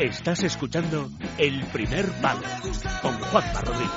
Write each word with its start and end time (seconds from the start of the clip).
Estás 0.00 0.42
escuchando 0.44 1.10
El 1.36 1.62
Primer 1.66 2.06
Palo 2.22 2.40
con 3.02 3.18
Juanma 3.20 3.60
Rodríguez. 3.60 3.90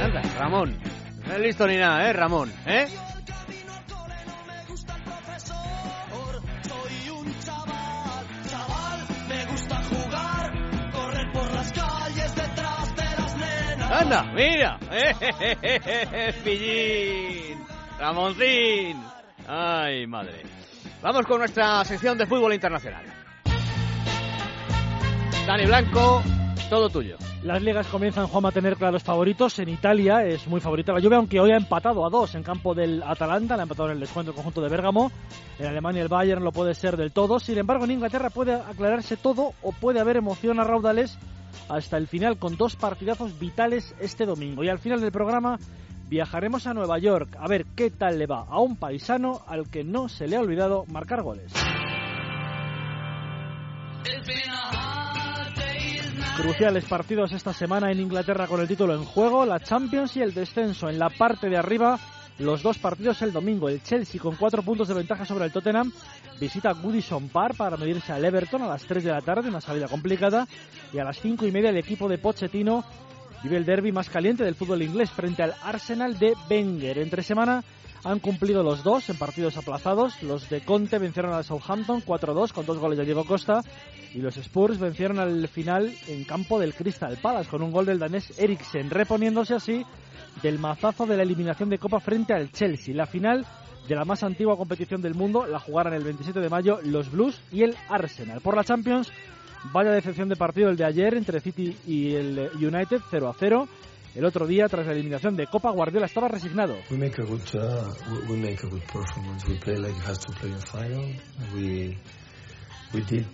Anda, 0.00 0.22
Ramón. 0.38 0.78
No 1.26 1.34
es 1.34 1.40
listo 1.40 1.66
ni 1.66 1.76
nada, 1.78 2.08
¿eh, 2.08 2.12
Ramón? 2.12 2.52
¿Eh? 2.64 2.86
Anda, 13.98 14.22
mira. 14.32 14.78
Pillín. 16.44 17.58
Ramoncín. 17.98 18.96
Ay, 19.48 20.06
madre. 20.06 20.44
Vamos 21.02 21.26
con 21.26 21.40
nuestra 21.40 21.84
sección 21.84 22.16
de 22.16 22.24
fútbol 22.24 22.54
internacional. 22.54 23.04
Dani 25.48 25.66
Blanco, 25.66 26.22
todo 26.70 26.88
tuyo. 26.88 27.16
Las 27.42 27.60
ligas 27.60 27.88
comienzan, 27.88 28.28
Juan, 28.28 28.46
a 28.46 28.52
tener 28.52 28.76
claros 28.76 29.02
favoritos. 29.02 29.58
En 29.58 29.68
Italia 29.68 30.24
es 30.24 30.46
muy 30.46 30.60
favorita 30.60 30.92
la 30.92 31.00
Juve, 31.00 31.16
aunque 31.16 31.40
hoy 31.40 31.50
ha 31.50 31.56
empatado 31.56 32.06
a 32.06 32.10
dos 32.10 32.36
en 32.36 32.44
campo 32.44 32.76
del 32.76 33.02
Atalanta. 33.02 33.56
La 33.56 33.62
ha 33.62 33.64
empatado 33.64 33.88
en 33.88 33.94
el 33.94 34.00
descuento 34.00 34.30
el 34.30 34.36
conjunto 34.36 34.60
de 34.60 34.68
Bérgamo. 34.68 35.10
En 35.58 35.66
Alemania 35.66 36.02
el 36.02 36.08
Bayern 36.08 36.44
lo 36.44 36.52
puede 36.52 36.74
ser 36.74 36.96
del 36.96 37.10
todo. 37.10 37.40
Sin 37.40 37.58
embargo, 37.58 37.84
en 37.84 37.92
Inglaterra 37.92 38.30
puede 38.30 38.54
aclararse 38.54 39.16
todo 39.16 39.54
o 39.60 39.72
puede 39.72 39.98
haber 39.98 40.18
emoción 40.18 40.60
a 40.60 40.64
raudales 40.64 41.18
hasta 41.68 41.96
el 41.96 42.06
final 42.06 42.38
con 42.38 42.56
dos 42.56 42.76
partidazos 42.76 43.38
vitales 43.38 43.94
este 44.00 44.26
domingo. 44.26 44.64
Y 44.64 44.68
al 44.68 44.78
final 44.78 45.00
del 45.00 45.12
programa 45.12 45.58
viajaremos 46.08 46.66
a 46.66 46.74
Nueva 46.74 46.98
York 46.98 47.36
a 47.38 47.46
ver 47.48 47.66
qué 47.76 47.90
tal 47.90 48.18
le 48.18 48.26
va 48.26 48.46
a 48.48 48.60
un 48.60 48.76
paisano 48.76 49.42
al 49.46 49.68
que 49.68 49.84
no 49.84 50.08
se 50.08 50.26
le 50.26 50.36
ha 50.36 50.40
olvidado 50.40 50.84
marcar 50.86 51.22
goles. 51.22 51.52
Cruciales 56.36 56.84
partidos 56.84 57.32
esta 57.32 57.52
semana 57.52 57.90
en 57.90 57.98
Inglaterra 57.98 58.46
con 58.46 58.60
el 58.60 58.68
título 58.68 58.94
en 58.94 59.04
juego, 59.04 59.44
la 59.44 59.58
Champions 59.58 60.16
y 60.16 60.22
el 60.22 60.32
descenso 60.32 60.88
en 60.88 60.98
la 60.98 61.10
parte 61.10 61.48
de 61.48 61.56
arriba. 61.56 61.98
Los 62.38 62.62
dos 62.62 62.78
partidos 62.78 63.20
el 63.22 63.32
domingo. 63.32 63.68
El 63.68 63.82
Chelsea 63.82 64.20
con 64.20 64.36
cuatro 64.36 64.62
puntos 64.62 64.86
de 64.88 64.94
ventaja 64.94 65.24
sobre 65.24 65.46
el 65.46 65.52
Tottenham 65.52 65.92
visita 66.40 66.72
Goodison 66.72 67.28
Park 67.28 67.56
para 67.56 67.76
medirse 67.76 68.12
al 68.12 68.24
Everton 68.24 68.62
a 68.62 68.68
las 68.68 68.84
3 68.84 69.02
de 69.02 69.10
la 69.10 69.20
tarde, 69.20 69.48
una 69.48 69.60
salida 69.60 69.88
complicada. 69.88 70.46
Y 70.92 70.98
a 70.98 71.04
las 71.04 71.20
cinco 71.20 71.46
y 71.46 71.52
media 71.52 71.70
el 71.70 71.76
equipo 71.76 72.08
de 72.08 72.18
Pochettino 72.18 72.84
vive 73.42 73.56
el 73.56 73.64
derby 73.64 73.90
más 73.90 74.08
caliente 74.08 74.44
del 74.44 74.54
fútbol 74.54 74.82
inglés 74.82 75.10
frente 75.10 75.42
al 75.42 75.54
Arsenal 75.62 76.16
de 76.18 76.34
Wenger. 76.48 76.98
Entre 76.98 77.22
semana 77.24 77.64
han 78.04 78.20
cumplido 78.20 78.62
los 78.62 78.82
dos 78.82 79.08
en 79.10 79.16
partidos 79.16 79.56
aplazados. 79.56 80.22
Los 80.22 80.48
de 80.48 80.60
Conte 80.60 80.98
vencieron 80.98 81.32
al 81.32 81.44
Southampton 81.44 82.02
4-2 82.02 82.52
con 82.52 82.66
dos 82.66 82.78
goles 82.78 82.98
de 82.98 83.04
Diego 83.04 83.24
Costa. 83.24 83.62
Y 84.14 84.18
los 84.18 84.36
Spurs 84.36 84.78
vencieron 84.78 85.18
al 85.18 85.48
final 85.48 85.94
en 86.06 86.24
campo 86.24 86.58
del 86.58 86.74
Crystal 86.74 87.16
Palace 87.20 87.50
con 87.50 87.62
un 87.62 87.70
gol 87.70 87.86
del 87.86 87.98
danés 87.98 88.38
Eriksen, 88.38 88.90
reponiéndose 88.90 89.54
así 89.54 89.84
del 90.42 90.58
mazazo 90.58 91.06
de 91.06 91.16
la 91.16 91.22
eliminación 91.22 91.68
de 91.68 91.78
Copa 91.78 92.00
frente 92.00 92.32
al 92.32 92.50
Chelsea. 92.50 92.94
La 92.94 93.06
final 93.06 93.44
de 93.86 93.94
la 93.94 94.04
más 94.04 94.22
antigua 94.22 94.56
competición 94.56 95.02
del 95.02 95.14
mundo 95.14 95.46
la 95.46 95.58
jugarán 95.58 95.94
el 95.94 96.04
27 96.04 96.40
de 96.40 96.48
mayo 96.48 96.78
los 96.82 97.10
Blues 97.10 97.40
y 97.50 97.62
el 97.62 97.76
Arsenal. 97.88 98.40
Por 98.40 98.56
la 98.56 98.64
Champions, 98.64 99.10
vaya 99.72 99.90
decepción 99.90 100.28
de 100.28 100.36
partido 100.36 100.70
el 100.70 100.76
de 100.76 100.84
ayer 100.84 101.14
entre 101.14 101.40
City 101.40 101.76
y 101.86 102.14
el 102.14 102.50
United 102.54 103.00
0 103.10 103.28
a 103.28 103.34
0. 103.38 103.68
El 104.18 104.24
otro 104.24 104.48
día, 104.48 104.66
tras 104.68 104.84
la 104.84 104.94
eliminación 104.94 105.36
de 105.36 105.46
Copa, 105.46 105.70
Guardiola 105.70 106.06
estaba 106.06 106.26
resignado. 106.26 106.74
We 106.90 106.96
make 106.98 107.22
a 107.22 107.24
good, 107.24 107.40
we- 108.10 108.26
we 108.32 108.36
make 108.36 108.58
a 108.66 108.68
good 108.68 108.82
performance. 108.82 109.46
We 109.46 109.54
play 109.60 109.76
like 109.76 109.96
it 109.96 110.04
has 110.08 110.18
to 110.18 110.32
play 110.32 110.50
in 110.50 110.58
final. 110.60 111.04
We 111.54 111.96
we 112.92 113.00
did 113.02 113.28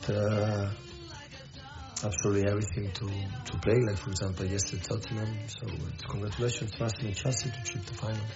absolutely 2.05 2.47
everything 2.51 2.93
to 2.93 3.07
to 3.07 3.59
play. 3.63 3.81
Like 3.81 3.97
for 3.97 4.11
example, 4.11 4.45
yesterday 4.45 4.83
Tottenham. 4.87 5.49
So 5.49 5.67
congratulations 6.07 6.73
to 6.73 6.85
and 6.85 7.17
Chelsea 7.17 7.49
to 7.49 7.59
achieve 7.63 7.87
the 7.87 7.95
final. 7.95 8.27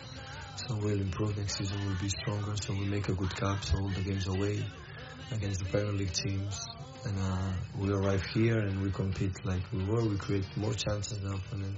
So 0.56 0.74
we'll 0.80 1.02
improve 1.02 1.36
next 1.36 1.58
season. 1.58 1.76
We'll 1.84 2.00
be 2.00 2.08
stronger. 2.08 2.56
So 2.56 2.72
we 2.72 2.86
make 2.86 3.10
a 3.10 3.14
good 3.14 3.36
cup. 3.36 3.62
So 3.62 3.76
all 3.76 3.90
the 3.90 4.00
games 4.00 4.26
away 4.26 4.64
against 5.32 5.60
the 5.64 5.66
Premier 5.66 5.92
League 5.92 6.14
teams. 6.14 6.64
And 7.04 7.18
uh, 7.20 7.52
we 7.76 7.90
arrive 7.92 8.24
here 8.32 8.58
and 8.58 8.80
we 8.80 8.90
compete 8.90 9.36
like 9.44 9.70
we 9.70 9.84
were. 9.84 10.02
We 10.08 10.16
create 10.16 10.46
more 10.56 10.72
chances 10.72 11.18
than 11.20 11.34
opponent 11.34 11.76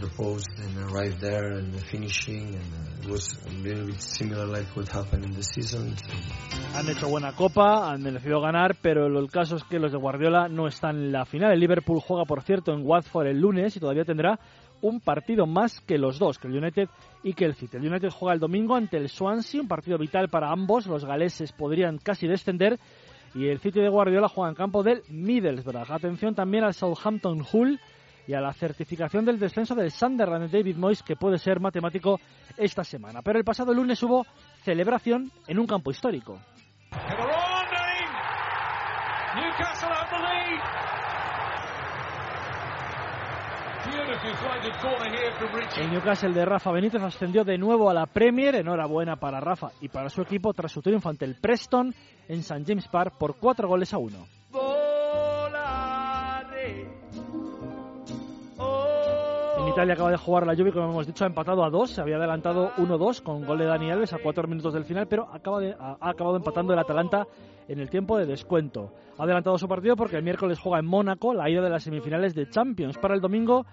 the 0.00 0.08
post 0.16 0.48
and 0.58 0.90
arrive 0.90 1.18
there 1.20 1.58
and 1.58 1.72
the 1.72 1.80
finishing 1.80 2.54
and 2.54 2.72
uh, 2.74 3.02
it 3.02 3.10
was 3.10 3.36
a 3.46 3.50
little 3.62 3.86
bit 3.86 4.00
similar 4.00 4.46
like 4.46 4.66
what 4.76 4.88
happened 4.88 5.24
in 5.24 5.32
the 5.32 5.42
season. 5.42 5.96
So 5.96 6.74
Han 6.74 6.88
hecho 6.88 7.08
buena 7.08 7.32
copa, 7.32 7.90
han 7.90 8.02
merecido 8.02 8.40
ganar, 8.40 8.76
pero 8.80 9.06
el 9.06 9.30
caso 9.30 9.56
es 9.56 9.64
que 9.64 9.78
los 9.78 9.92
de 9.92 9.98
Guardiola 9.98 10.48
no 10.48 10.66
están 10.66 10.96
en 10.96 11.12
la 11.12 11.24
final. 11.24 11.52
El 11.52 11.60
Liverpool 11.60 12.00
juega, 12.00 12.24
por 12.24 12.42
cierto, 12.42 12.72
en 12.72 12.86
Watford 12.86 13.26
el 13.26 13.40
lunes 13.40 13.76
y 13.76 13.80
todavía 13.80 14.04
tendrá 14.04 14.38
un 14.80 15.00
partido 15.00 15.46
más 15.46 15.80
que 15.80 15.98
los 15.98 16.18
dos, 16.18 16.38
que 16.38 16.48
el 16.48 16.56
United 16.56 16.88
y 17.22 17.34
que 17.34 17.44
el 17.44 17.54
City. 17.54 17.76
El 17.76 17.86
United 17.86 18.10
juega 18.10 18.34
el 18.34 18.40
domingo 18.40 18.74
ante 18.74 18.96
el 18.96 19.08
Swansea, 19.08 19.60
un 19.60 19.68
partido 19.68 19.98
vital 19.98 20.28
para 20.28 20.50
ambos. 20.50 20.86
Los 20.86 21.04
galeses 21.04 21.52
podrían 21.52 21.98
casi 21.98 22.26
descender. 22.26 22.78
Y 23.34 23.48
el 23.48 23.60
City 23.60 23.80
de 23.80 23.88
Guardiola 23.88 24.28
juega 24.28 24.50
en 24.50 24.56
campo 24.56 24.82
del 24.82 25.02
Middlesbrough. 25.08 25.90
Atención 25.90 26.34
también 26.34 26.64
al 26.64 26.74
Southampton 26.74 27.42
Hull 27.50 27.80
y 28.26 28.34
a 28.34 28.40
la 28.40 28.52
certificación 28.52 29.24
del 29.24 29.38
descenso 29.38 29.74
del 29.74 29.90
Sunderland 29.90 30.50
de 30.50 30.58
David 30.58 30.76
Moyes, 30.76 31.02
que 31.02 31.16
puede 31.16 31.38
ser 31.38 31.60
matemático 31.60 32.20
esta 32.56 32.84
semana. 32.84 33.22
Pero 33.22 33.38
el 33.38 33.44
pasado 33.44 33.74
lunes 33.74 34.02
hubo 34.02 34.24
celebración 34.62 35.30
en 35.46 35.58
un 35.58 35.66
campo 35.66 35.90
histórico. 35.90 36.38
El 45.76 45.90
Newcastle 45.90 46.32
de 46.32 46.44
Rafa 46.44 46.70
Benítez 46.70 47.02
ascendió 47.02 47.44
de 47.44 47.58
nuevo 47.58 47.90
a 47.90 47.94
la 47.94 48.06
Premier. 48.06 48.54
Enhorabuena 48.54 49.16
para 49.16 49.40
Rafa 49.40 49.70
y 49.80 49.88
para 49.88 50.08
su 50.08 50.22
equipo 50.22 50.52
tras 50.52 50.70
su 50.70 50.80
triunfo 50.80 51.08
ante 51.08 51.24
el 51.24 51.36
Preston 51.36 51.94
en 52.28 52.40
St. 52.40 52.64
James 52.66 52.88
Park 52.88 53.14
por 53.18 53.36
4 53.36 53.66
goles 53.66 53.92
a 53.92 53.98
1. 53.98 54.41
Italia 59.72 59.94
acaba 59.94 60.10
de 60.10 60.16
jugar 60.18 60.46
la 60.46 60.54
Juve, 60.54 60.70
como 60.72 60.90
hemos 60.90 61.06
dicho, 61.06 61.24
ha 61.24 61.26
empatado 61.26 61.64
a 61.64 61.70
dos. 61.70 61.90
Se 61.90 62.00
había 62.02 62.16
adelantado 62.16 62.72
1-2 62.76 63.22
con 63.22 63.44
gol 63.46 63.58
de 63.58 63.64
Dani 63.64 63.90
Alves 63.90 64.12
a 64.12 64.18
cuatro 64.18 64.46
minutos 64.46 64.74
del 64.74 64.84
final, 64.84 65.06
pero 65.08 65.28
acaba 65.32 65.60
de- 65.60 65.74
ha 65.78 65.96
ha 65.98 66.10
acabado 66.10 66.36
empatando 66.36 66.72
el 66.74 66.78
Atalanta 66.78 67.26
en 67.68 67.78
el 67.80 67.88
tiempo 67.88 68.18
de 68.18 68.26
descuento. 68.26 68.92
Ha 69.18 69.22
adelantado 69.22 69.56
su 69.56 69.66
partido 69.68 69.96
porque 69.96 70.16
el 70.16 70.22
miércoles 70.24 70.58
juega 70.58 70.78
en 70.78 70.86
Mónaco 70.86 71.32
la 71.32 71.48
ida 71.48 71.62
de 71.62 71.70
las 71.70 71.84
semifinales 71.84 72.34
de 72.34 72.50
Champions. 72.50 72.98
Para 72.98 73.14
el 73.14 73.20
domingo, 73.22 73.64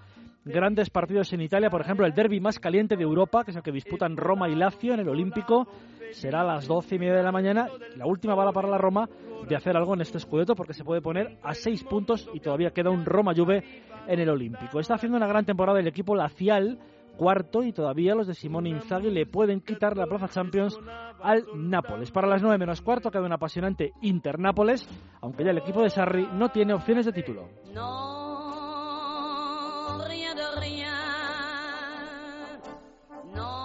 grandes 0.44 0.90
partidos 0.90 1.32
en 1.32 1.40
Italia, 1.40 1.70
por 1.70 1.80
ejemplo, 1.80 2.06
el 2.06 2.14
derby 2.14 2.40
más 2.40 2.58
caliente 2.58 2.96
de 2.96 3.02
Europa, 3.02 3.44
que 3.44 3.50
es 3.50 3.56
el 3.56 3.62
que 3.62 3.72
disputan 3.72 4.16
Roma 4.16 4.48
y 4.48 4.54
Lazio 4.54 4.94
en 4.94 5.00
el 5.00 5.08
Olímpico, 5.08 5.68
será 6.12 6.40
a 6.40 6.44
las 6.44 6.66
doce 6.66 6.96
y 6.96 6.98
media 6.98 7.14
de 7.14 7.22
la 7.22 7.32
mañana. 7.32 7.68
La 7.96 8.06
última 8.06 8.34
bala 8.34 8.52
para 8.52 8.68
la 8.68 8.78
Roma 8.78 9.08
de 9.48 9.56
hacer 9.56 9.76
algo 9.76 9.94
en 9.94 10.00
este 10.00 10.18
escudeto 10.18 10.54
porque 10.54 10.74
se 10.74 10.84
puede 10.84 11.00
poner 11.00 11.38
a 11.42 11.54
seis 11.54 11.84
puntos 11.84 12.28
y 12.34 12.40
todavía 12.40 12.70
queda 12.70 12.90
un 12.90 13.04
Roma 13.04 13.32
Juve 13.34 13.62
en 14.06 14.20
el 14.20 14.28
Olímpico. 14.28 14.80
Está 14.80 14.94
haciendo 14.94 15.16
una 15.16 15.26
gran 15.26 15.44
temporada 15.44 15.80
el 15.80 15.86
equipo 15.86 16.14
lacial, 16.14 16.78
cuarto, 17.16 17.62
y 17.62 17.72
todavía 17.72 18.14
los 18.14 18.26
de 18.26 18.34
Simone 18.34 18.70
Inzaghi 18.70 19.10
le 19.10 19.26
pueden 19.26 19.60
quitar 19.60 19.96
la 19.96 20.06
plaza 20.06 20.28
Champions 20.28 20.78
al 21.22 21.44
Nápoles. 21.54 22.10
Para 22.10 22.26
las 22.26 22.42
nueve 22.42 22.58
menos 22.58 22.80
cuarto 22.80 23.10
queda 23.10 23.22
un 23.22 23.32
apasionante 23.32 23.92
Inter-Nápoles, 24.00 24.88
aunque 25.20 25.44
ya 25.44 25.50
el 25.50 25.58
equipo 25.58 25.82
de 25.82 25.90
Sarri 25.90 26.26
no 26.32 26.48
tiene 26.48 26.72
opciones 26.72 27.06
de 27.06 27.12
título. 27.12 27.48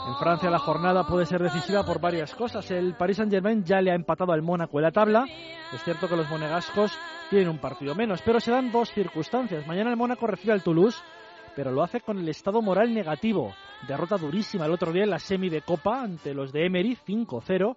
En 0.08 0.20
Francia 0.20 0.50
la 0.50 0.60
jornada 0.60 1.06
puede 1.06 1.26
ser 1.26 1.42
decisiva 1.42 1.84
por 1.84 2.00
varias 2.00 2.34
cosas. 2.36 2.70
El 2.72 2.94
Paris 2.94 3.18
Saint-Germain 3.18 3.64
ya 3.64 3.82
le 3.82 3.92
ha 3.92 3.96
empatado 3.96 4.32
al 4.32 4.42
Mónaco 4.42 4.78
en 4.78 4.84
la 4.84 4.92
tabla. 4.92 5.26
Es 5.74 5.84
cierto 5.84 6.08
que 6.08 6.16
los 6.16 6.30
monegascos 6.30 6.98
tienen 7.30 7.50
un 7.50 7.58
partido 7.58 7.96
menos, 7.96 8.22
pero 8.22 8.40
se 8.40 8.52
dan 8.52 8.72
dos 8.72 8.92
circunstancias. 8.92 9.68
Mañana 9.68 9.90
el 9.90 9.98
Mónaco 9.98 10.26
recibe 10.26 10.54
al 10.54 10.64
Toulouse, 10.64 11.02
pero 11.56 11.72
lo 11.72 11.84
hace 11.84 12.02
con 12.02 12.18
el 12.18 12.30
estado 12.30 12.62
moral 12.62 12.94
negativo. 12.94 13.54
Derrota 13.88 14.18
durísima 14.18 14.68
el 14.68 14.72
otro 14.72 14.94
día 14.94 15.04
en 15.04 15.10
la 15.10 15.20
semi 15.20 15.50
de 15.50 15.64
Copa 15.64 16.02
ante 16.02 16.34
los 16.34 16.54
de 16.54 16.66
Emery, 16.66 16.96
5-0. 16.96 17.76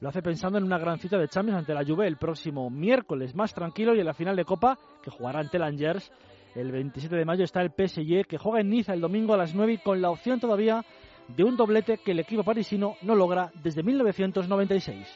Lo 0.00 0.08
hace 0.08 0.20
pensando 0.20 0.58
en 0.58 0.64
una 0.64 0.78
gran 0.78 0.98
cita 0.98 1.16
de 1.16 1.28
Champions 1.28 1.60
ante 1.60 1.74
la 1.74 1.84
Juve 1.84 2.06
el 2.06 2.18
próximo 2.18 2.70
miércoles, 2.70 3.34
más 3.34 3.54
tranquilo, 3.54 3.94
y 3.94 4.00
en 4.00 4.06
la 4.06 4.14
final 4.14 4.36
de 4.36 4.44
Copa, 4.44 4.78
que 5.02 5.10
jugará 5.10 5.40
ante 5.40 5.56
el 5.56 5.62
Angers, 5.62 6.12
el 6.54 6.72
27 6.72 7.14
de 7.14 7.24
mayo 7.24 7.44
está 7.44 7.60
el 7.60 7.70
PSG, 7.70 8.26
que 8.26 8.38
juega 8.38 8.60
en 8.60 8.70
Niza 8.70 8.94
el 8.94 9.00
domingo 9.00 9.34
a 9.34 9.36
las 9.36 9.54
9 9.54 9.74
y 9.74 9.78
con 9.78 10.00
la 10.00 10.10
opción 10.10 10.40
todavía 10.40 10.84
de 11.28 11.44
un 11.44 11.56
doblete 11.56 11.98
que 11.98 12.12
el 12.12 12.20
equipo 12.20 12.42
parisino 12.42 12.96
no 13.02 13.14
logra 13.14 13.50
desde 13.62 13.82
1996. 13.82 15.06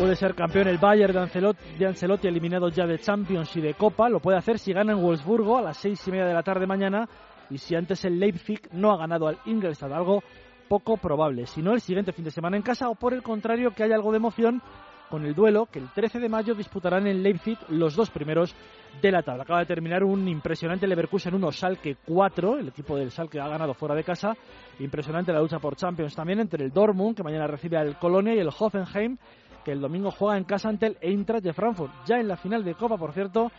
Puede 0.00 0.16
ser 0.16 0.34
campeón 0.34 0.66
el 0.66 0.78
Bayern 0.78 1.12
de 1.12 1.20
Ancelotti, 1.20 1.84
Ancelotti, 1.84 2.26
eliminado 2.26 2.70
ya 2.70 2.86
de 2.86 2.98
Champions 2.98 3.54
y 3.56 3.60
de 3.60 3.74
Copa. 3.74 4.08
Lo 4.08 4.18
puede 4.18 4.38
hacer 4.38 4.58
si 4.58 4.72
gana 4.72 4.92
en 4.92 5.02
Wolfsburgo 5.02 5.58
a 5.58 5.62
las 5.62 5.76
seis 5.76 6.00
y 6.08 6.10
media 6.10 6.24
de 6.24 6.32
la 6.32 6.42
tarde 6.42 6.66
mañana 6.66 7.06
y 7.50 7.58
si 7.58 7.74
antes 7.74 8.02
el 8.06 8.18
Leipzig 8.18 8.62
no 8.72 8.92
ha 8.92 8.96
ganado 8.96 9.28
al 9.28 9.38
Ingolstadt, 9.44 9.92
algo 9.92 10.22
poco 10.70 10.96
probable. 10.96 11.44
Si 11.46 11.60
no, 11.60 11.74
el 11.74 11.82
siguiente 11.82 12.12
fin 12.12 12.24
de 12.24 12.30
semana 12.30 12.56
en 12.56 12.62
casa 12.62 12.88
o 12.88 12.94
por 12.94 13.12
el 13.12 13.22
contrario 13.22 13.72
que 13.72 13.82
haya 13.82 13.94
algo 13.94 14.10
de 14.10 14.16
emoción 14.16 14.62
con 15.10 15.26
el 15.26 15.34
duelo 15.34 15.66
que 15.66 15.80
el 15.80 15.90
13 15.90 16.20
de 16.20 16.28
mayo 16.28 16.54
disputarán 16.54 17.06
en 17.06 17.22
Leipzig 17.22 17.58
los 17.68 17.96
dos 17.96 18.10
primeros 18.10 18.54
de 19.02 19.10
la 19.10 19.22
tabla. 19.22 19.42
Acaba 19.42 19.60
de 19.60 19.66
terminar 19.66 20.04
un 20.04 20.26
impresionante 20.28 20.86
Leverkusen 20.86 21.34
1 21.34 21.52
Salke 21.52 21.96
4, 22.06 22.58
el 22.58 22.68
equipo 22.68 22.96
del 22.96 23.10
Salke 23.10 23.40
ha 23.40 23.48
ganado 23.48 23.74
fuera 23.74 23.94
de 23.94 24.04
casa. 24.04 24.34
Impresionante 24.78 25.32
la 25.32 25.40
lucha 25.40 25.58
por 25.58 25.76
Champions 25.76 26.14
también 26.14 26.40
entre 26.40 26.64
el 26.64 26.72
Dortmund, 26.72 27.16
que 27.16 27.22
mañana 27.22 27.46
recibe 27.46 27.76
al 27.76 27.98
Colonia, 27.98 28.34
y 28.34 28.38
el 28.38 28.48
Hoffenheim, 28.48 29.18
que 29.64 29.72
el 29.72 29.80
domingo 29.80 30.10
juega 30.10 30.38
en 30.38 30.44
casa 30.44 30.68
ante 30.68 30.86
el 30.86 30.96
Eintracht 31.00 31.44
de 31.44 31.52
Frankfurt, 31.52 31.92
ya 32.06 32.16
en 32.16 32.28
la 32.28 32.36
final 32.36 32.64
de 32.64 32.74
Copa, 32.74 32.96
por 32.96 33.12
cierto, 33.12 33.50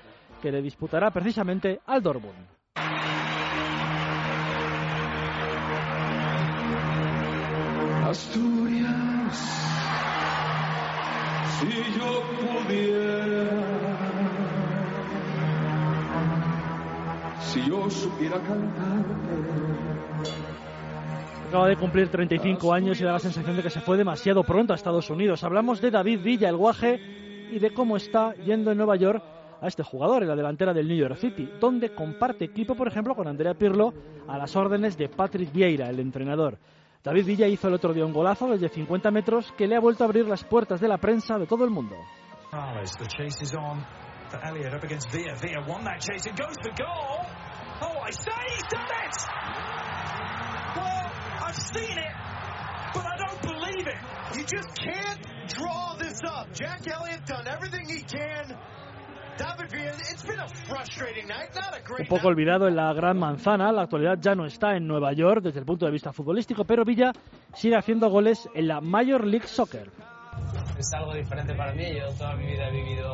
que 0.42 0.52
le 0.52 0.62
disputará 0.62 1.12
precisamente 1.12 1.80
al 1.86 2.02
Dortmund. 2.02 2.48
Asturias, 8.12 9.71
si 11.62 12.00
yo 12.00 12.24
pudiera, 12.42 13.50
si 17.42 17.70
yo 17.70 17.90
supiera 17.90 18.38
cantar. 18.40 19.06
Acaba 21.50 21.68
de 21.68 21.76
cumplir 21.76 22.10
35 22.10 22.74
años 22.74 23.00
y 23.00 23.04
da 23.04 23.12
la 23.12 23.20
sensación 23.20 23.58
de 23.58 23.64
que 23.64 23.70
se 23.70 23.82
fue 23.82 23.98
demasiado 23.98 24.44
pronto 24.44 24.74
a 24.74 24.76
Estados 24.76 25.10
Unidos. 25.10 25.44
Hablamos 25.44 25.82
de 25.82 25.92
David 25.92 26.22
Villa, 26.24 26.50
el 26.50 26.56
guaje, 26.56 27.00
y 27.52 27.60
de 27.60 27.74
cómo 27.74 27.98
está 27.98 28.34
yendo 28.36 28.72
en 28.72 28.78
Nueva 28.78 28.96
York 28.96 29.22
a 29.62 29.68
este 29.68 29.84
jugador 29.84 30.24
en 30.24 30.30
la 30.30 30.36
delantera 30.36 30.74
del 30.74 30.88
New 30.88 30.98
York 30.98 31.18
City, 31.18 31.48
donde 31.60 31.94
comparte 31.94 32.46
equipo, 32.46 32.74
por 32.74 32.88
ejemplo, 32.88 33.14
con 33.16 33.28
Andrea 33.28 33.54
Pirlo 33.54 33.94
a 34.28 34.38
las 34.38 34.56
órdenes 34.56 34.98
de 34.98 35.10
Patrick 35.10 35.52
Vieira, 35.52 35.90
el 35.90 36.00
entrenador. 36.00 36.58
David 37.04 37.26
Villa 37.26 37.48
hizo 37.48 37.68
el 37.68 37.74
otro 37.74 37.94
día 37.94 38.06
un 38.06 38.14
golazo 38.14 38.48
desde 38.48 38.70
50 38.70 39.10
metros 39.10 39.52
que 39.58 39.68
le 39.68 39.76
ha 39.76 39.80
vuelto 39.80 40.04
a 40.04 40.08
abrir 40.08 40.28
las 40.28 40.44
puertas 40.44 40.80
de 40.80 40.88
la 40.88 41.00
prensa 41.00 41.38
de 41.40 41.48
todo 41.48 41.66
el 41.66 41.72
mundo. 41.72 41.96
Jack 56.54 56.86
Elliott 56.86 57.26
done 57.26 57.48
everything 57.48 57.88
he 57.88 58.02
can. 58.02 58.81
Un 62.00 62.08
poco 62.08 62.28
olvidado 62.28 62.68
en 62.68 62.76
la 62.76 62.94
Gran 62.94 63.18
Manzana, 63.18 63.72
la 63.72 63.84
actualidad 63.84 64.18
ya 64.20 64.36
no 64.36 64.46
está 64.46 64.76
en 64.76 64.88
Nueva 64.88 65.14
York 65.14 65.42
desde 65.44 65.60
el 65.60 65.66
punto 65.66 65.86
de 65.86 65.92
vista 65.92 66.14
futbolístico, 66.14 66.64
pero 66.66 66.84
Villa 66.86 67.12
sigue 67.54 67.76
haciendo 67.76 68.10
goles 68.10 68.50
en 68.54 68.68
la 68.68 68.82
Major 68.82 69.26
League 69.26 69.48
Soccer. 69.48 69.92
es 70.78 70.94
algo 70.94 71.14
diferente 71.14 71.54
para 71.56 71.74
mí. 71.74 71.86
Yo 71.94 72.08
toda 72.18 72.36
mi 72.36 72.46
vida 72.48 72.68
he 72.68 72.72
vivido 72.72 73.14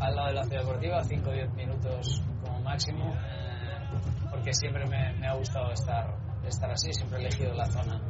al 0.00 0.14
lado 0.14 0.28
de 0.28 0.34
la 0.34 0.44
ciudad 0.44 0.62
deportiva, 0.62 1.04
5 1.04 1.28
o 1.28 1.32
10 1.32 1.54
minutos 1.54 2.22
como 2.42 2.60
máximo, 2.62 3.14
eh, 3.14 4.28
porque 4.30 4.52
siempre 4.52 4.86
me, 4.86 5.12
me 5.14 5.26
ha 5.26 5.34
gustado 5.34 5.72
estar, 5.72 6.14
estar 6.46 6.70
así, 6.70 6.92
siempre 6.92 7.18
he 7.18 7.26
elegido 7.26 7.52
la 7.54 7.66
zona 7.66 8.00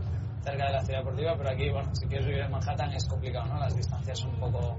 cerca 0.42 0.66
de 0.66 0.72
la 0.72 0.80
ciudad 0.82 1.00
deportiva, 1.00 1.34
pero 1.36 1.50
aquí, 1.50 1.70
bueno, 1.70 1.90
si 1.94 2.06
quieres 2.06 2.26
vivir 2.26 2.42
en 2.42 2.50
Manhattan 2.50 2.92
es 2.92 3.06
complicado, 3.06 3.46
¿no? 3.46 3.58
Las 3.58 3.76
distancias 3.76 4.18
son 4.18 4.30
un 4.30 4.40
poco, 4.40 4.78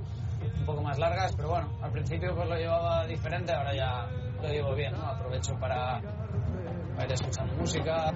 un 0.59 0.65
poco 0.65 0.81
más 0.81 0.97
largas, 1.00 1.36
pero 1.36 1.50
bueno, 1.50 1.68
al 1.81 1.91
principio 1.91 2.36
pues 2.36 2.47
lo 2.47 2.56
llevaba 2.56 3.06
diferente, 3.06 3.51
ahora 3.51 3.75
ya 3.75 4.07
lo 4.41 4.47
llevo 4.50 4.75
bien, 4.75 4.94
¿no? 4.94 5.06
Aprovecho 5.06 5.53
para, 5.59 6.00
ir 6.00 7.12
escuchando 7.12 7.53
música, 7.56 8.12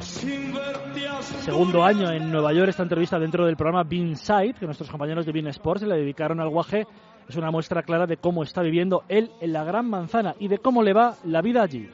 Segundo 1.41 1.83
año 1.83 2.09
en 2.11 2.31
Nueva 2.31 2.53
York, 2.53 2.69
esta 2.69 2.83
entrevista 2.83 3.17
dentro 3.19 3.45
del 3.45 3.55
programa 3.55 3.83
Bean 3.83 4.15
Side, 4.15 4.55
que 4.59 4.65
nuestros 4.65 4.89
compañeros 4.89 5.25
de 5.25 5.31
Bean 5.31 5.47
Sports 5.47 5.83
le 5.83 5.95
dedicaron 5.95 6.39
al 6.41 6.49
guaje, 6.49 6.85
es 7.27 7.35
una 7.35 7.51
muestra 7.51 7.83
clara 7.83 8.05
de 8.05 8.17
cómo 8.17 8.43
está 8.43 8.61
viviendo 8.61 9.03
él 9.07 9.31
en 9.39 9.53
la 9.53 9.63
Gran 9.63 9.89
Manzana 9.89 10.35
y 10.39 10.47
de 10.47 10.57
cómo 10.57 10.83
le 10.83 10.93
va 10.93 11.15
la 11.23 11.41
vida 11.41 11.63
allí. 11.63 11.89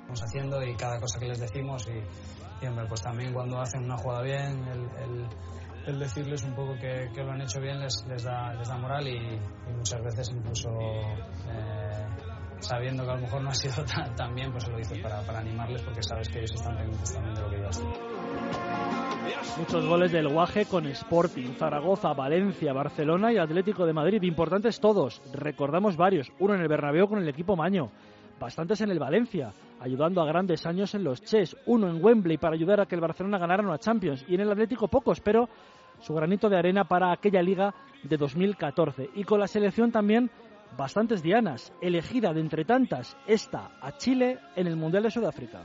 estamos 0.00 0.22
haciendo 0.22 0.62
y 0.64 0.74
cada 0.74 1.00
cosa 1.00 1.18
que 1.20 1.26
les 1.28 1.38
decimos 1.40 1.86
y, 1.88 2.64
y, 2.64 2.68
hombre, 2.68 2.84
pues 2.88 3.00
también 3.02 3.32
cuando 3.32 3.60
hacen 3.60 3.84
una 3.84 3.96
jugada 3.96 4.22
bien, 4.22 4.64
el, 4.68 4.80
el- 5.04 5.26
el 5.86 5.98
decirles 5.98 6.42
un 6.44 6.54
poco 6.54 6.74
que, 6.74 7.10
que 7.14 7.22
lo 7.22 7.32
han 7.32 7.40
hecho 7.42 7.60
bien 7.60 7.80
les, 7.80 8.04
les, 8.08 8.22
da, 8.22 8.54
les 8.54 8.68
da 8.68 8.76
moral 8.78 9.06
y, 9.06 9.16
y 9.16 9.72
muchas 9.74 10.02
veces 10.02 10.30
incluso 10.30 10.70
eh, 11.48 12.06
sabiendo 12.60 13.04
que 13.04 13.10
a 13.10 13.14
lo 13.14 13.20
mejor 13.20 13.42
no 13.42 13.50
ha 13.50 13.54
sido 13.54 13.84
tan, 13.94 14.14
tan 14.14 14.34
bien, 14.34 14.50
pues 14.50 14.64
se 14.64 14.70
lo 14.70 14.78
dices 14.78 14.98
para, 15.00 15.20
para 15.22 15.40
animarles 15.40 15.82
porque 15.82 16.02
sabes 16.02 16.28
que 16.28 16.38
ellos 16.38 16.52
están 16.54 16.76
pendientes 16.76 17.12
también 17.12 17.34
de 17.34 17.42
lo 17.42 17.50
que 17.50 17.68
estoy. 17.68 17.86
Muchos 19.58 19.86
goles 19.86 20.12
del 20.12 20.28
guaje 20.28 20.66
con 20.66 20.86
Sporting, 20.86 21.54
Zaragoza, 21.56 22.12
Valencia, 22.12 22.72
Barcelona 22.72 23.32
y 23.32 23.38
Atlético 23.38 23.86
de 23.86 23.92
Madrid. 23.92 24.22
Importantes 24.22 24.80
todos. 24.80 25.22
Recordamos 25.32 25.96
varios. 25.96 26.30
Uno 26.40 26.54
en 26.54 26.60
el 26.60 26.68
Bernabéu 26.68 27.08
con 27.08 27.18
el 27.18 27.28
equipo 27.28 27.56
Maño. 27.56 27.90
Bastantes 28.38 28.80
en 28.80 28.90
el 28.90 28.98
Valencia, 28.98 29.52
ayudando 29.80 30.20
a 30.20 30.26
grandes 30.26 30.66
años 30.66 30.94
en 30.94 31.04
los 31.04 31.22
Chess. 31.22 31.56
Uno 31.66 31.88
en 31.88 32.04
Wembley 32.04 32.36
para 32.36 32.54
ayudar 32.54 32.80
a 32.80 32.86
que 32.86 32.94
el 32.94 33.00
Barcelona 33.00 33.38
ganara 33.38 33.62
una 33.62 33.78
Champions. 33.78 34.24
Y 34.28 34.34
en 34.34 34.40
el 34.40 34.50
Atlético 34.50 34.88
pocos, 34.88 35.20
pero 35.20 35.48
su 36.00 36.14
granito 36.14 36.48
de 36.48 36.58
arena 36.58 36.84
para 36.84 37.12
aquella 37.12 37.42
liga 37.42 37.74
de 38.02 38.16
2014. 38.16 39.10
Y 39.14 39.24
con 39.24 39.40
la 39.40 39.46
selección 39.46 39.92
también 39.92 40.30
bastantes 40.76 41.22
dianas. 41.22 41.72
Elegida 41.80 42.32
de 42.32 42.40
entre 42.40 42.64
tantas, 42.64 43.16
esta 43.26 43.70
a 43.80 43.96
Chile 43.96 44.38
en 44.56 44.66
el 44.66 44.76
Mundial 44.76 45.04
de 45.04 45.10
Sudáfrica. 45.10 45.62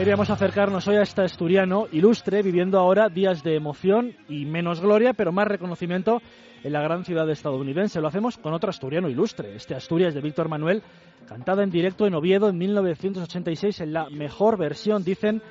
Queríamos 0.00 0.30
acercarnos 0.30 0.88
hoy 0.88 0.96
a 0.96 1.02
este 1.02 1.20
asturiano 1.20 1.86
ilustre, 1.92 2.42
viviendo 2.42 2.78
ahora 2.78 3.10
días 3.10 3.42
de 3.42 3.54
emoción 3.54 4.16
y 4.30 4.46
menos 4.46 4.80
gloria, 4.80 5.12
pero 5.12 5.30
más 5.30 5.46
reconocimiento 5.46 6.22
en 6.64 6.72
la 6.72 6.80
gran 6.80 7.04
ciudad 7.04 7.28
estadounidense. 7.28 8.00
Lo 8.00 8.08
hacemos 8.08 8.38
con 8.38 8.54
otro 8.54 8.70
asturiano 8.70 9.10
ilustre, 9.10 9.54
este 9.54 9.74
Asturias 9.74 10.14
de 10.14 10.22
Víctor 10.22 10.48
Manuel, 10.48 10.82
cantada 11.28 11.62
en 11.62 11.70
directo 11.70 12.06
en 12.06 12.14
Oviedo 12.14 12.48
en 12.48 12.56
1986 12.56 13.82
en 13.82 13.92
la 13.92 14.08
mejor 14.08 14.56
versión, 14.56 15.04
dicen, 15.04 15.42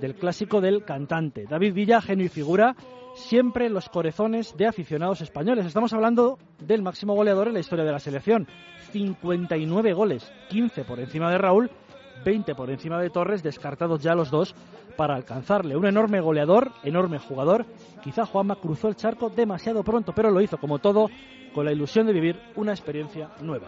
del 0.00 0.14
clásico 0.14 0.60
del 0.60 0.84
cantante. 0.84 1.46
David 1.50 1.74
Villa, 1.74 2.00
genio 2.00 2.26
y 2.26 2.28
figura, 2.28 2.76
siempre 3.16 3.66
en 3.66 3.74
los 3.74 3.88
corazones 3.88 4.56
de 4.56 4.68
aficionados 4.68 5.20
españoles. 5.20 5.66
Estamos 5.66 5.92
hablando 5.92 6.38
del 6.60 6.80
máximo 6.80 7.16
goleador 7.16 7.48
en 7.48 7.54
la 7.54 7.60
historia 7.60 7.84
de 7.84 7.90
la 7.90 7.98
selección. 7.98 8.46
59 8.92 9.92
goles, 9.94 10.32
15 10.48 10.84
por 10.84 11.00
encima 11.00 11.28
de 11.28 11.38
Raúl 11.38 11.72
20 12.24 12.54
por 12.54 12.70
encima 12.70 13.00
de 13.00 13.10
Torres, 13.10 13.42
descartados 13.42 14.02
ya 14.02 14.14
los 14.14 14.30
dos 14.30 14.54
para 14.96 15.14
alcanzarle. 15.14 15.76
Un 15.76 15.86
enorme 15.86 16.20
goleador, 16.20 16.72
enorme 16.82 17.18
jugador. 17.18 17.66
Quizá 18.02 18.26
Juanma 18.26 18.56
cruzó 18.56 18.88
el 18.88 18.96
charco 18.96 19.30
demasiado 19.30 19.82
pronto, 19.84 20.12
pero 20.14 20.30
lo 20.30 20.40
hizo 20.40 20.58
como 20.58 20.78
todo 20.78 21.08
con 21.54 21.64
la 21.64 21.72
ilusión 21.72 22.06
de 22.06 22.12
vivir 22.12 22.40
una 22.56 22.72
experiencia 22.72 23.30
nueva. 23.40 23.66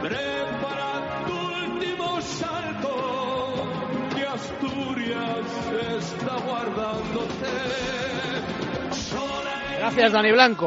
Prepara 0.00 1.24
tu 1.26 1.74
último 1.74 2.20
salto, 2.20 3.54
que 4.14 4.24
Asturias 4.24 5.46
está 5.98 6.36
guardándote. 6.46 7.96
Gracias, 9.78 10.12
Dani 10.12 10.32
Blanco. 10.32 10.64